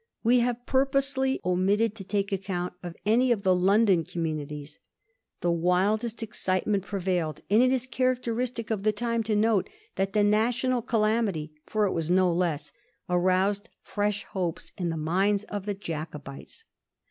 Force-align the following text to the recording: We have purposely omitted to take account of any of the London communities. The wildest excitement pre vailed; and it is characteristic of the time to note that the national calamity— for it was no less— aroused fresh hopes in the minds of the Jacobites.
We 0.23 0.39
have 0.39 0.65
purposely 0.65 1.39
omitted 1.45 1.93
to 1.93 2.03
take 2.03 2.31
account 2.31 2.73
of 2.81 2.97
any 3.05 3.31
of 3.31 3.43
the 3.43 3.53
London 3.53 4.03
communities. 4.03 4.79
The 5.41 5.51
wildest 5.51 6.23
excitement 6.23 6.85
pre 6.85 6.99
vailed; 6.99 7.43
and 7.51 7.61
it 7.61 7.71
is 7.71 7.85
characteristic 7.85 8.71
of 8.71 8.81
the 8.81 8.93
time 8.93 9.21
to 9.21 9.35
note 9.35 9.69
that 9.97 10.13
the 10.13 10.23
national 10.23 10.81
calamity— 10.81 11.53
for 11.67 11.85
it 11.85 11.91
was 11.91 12.09
no 12.09 12.33
less— 12.33 12.71
aroused 13.11 13.69
fresh 13.83 14.23
hopes 14.23 14.71
in 14.75 14.89
the 14.89 14.97
minds 14.97 15.43
of 15.43 15.67
the 15.67 15.75
Jacobites. 15.75 16.63